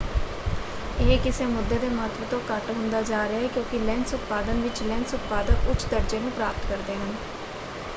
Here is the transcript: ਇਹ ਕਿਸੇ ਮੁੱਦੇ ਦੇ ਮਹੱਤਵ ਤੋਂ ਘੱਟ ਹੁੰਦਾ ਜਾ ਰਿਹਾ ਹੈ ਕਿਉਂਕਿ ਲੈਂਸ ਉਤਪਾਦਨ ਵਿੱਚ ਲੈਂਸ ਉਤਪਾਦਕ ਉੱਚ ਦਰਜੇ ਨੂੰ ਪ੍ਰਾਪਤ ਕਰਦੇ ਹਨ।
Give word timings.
ਇਹ 0.99 1.17
ਕਿਸੇ 1.19 1.45
ਮੁੱਦੇ 1.45 1.77
ਦੇ 1.77 1.89
ਮਹੱਤਵ 1.89 2.23
ਤੋਂ 2.29 2.39
ਘੱਟ 2.47 2.69
ਹੁੰਦਾ 2.71 3.01
ਜਾ 3.03 3.27
ਰਿਹਾ 3.27 3.39
ਹੈ 3.39 3.47
ਕਿਉਂਕਿ 3.49 3.79
ਲੈਂਸ 3.81 4.13
ਉਤਪਾਦਨ 4.13 4.61
ਵਿੱਚ 4.61 4.81
ਲੈਂਸ 4.83 5.13
ਉਤਪਾਦਕ 5.13 5.67
ਉੱਚ 5.67 5.85
ਦਰਜੇ 5.85 6.19
ਨੂੰ 6.19 6.31
ਪ੍ਰਾਪਤ 6.31 6.67
ਕਰਦੇ 6.69 6.95
ਹਨ। 6.95 7.15